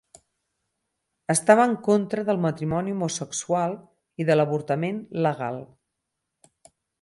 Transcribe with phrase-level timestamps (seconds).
[1.33, 3.77] Estava en contra del matrimoni homosexual
[4.23, 5.63] i de l'avortament legal.